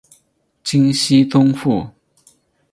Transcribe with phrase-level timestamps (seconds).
[0.63, 1.87] 金熙宗父。